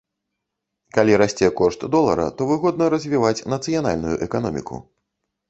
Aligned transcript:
Калі 0.97 1.19
расце 1.21 1.49
кошт 1.59 1.81
долара, 1.97 2.25
то 2.39 2.49
выгодна 2.53 2.89
развіваць 2.95 3.45
нацыянальную 3.57 4.15
эканоміку. 4.29 4.83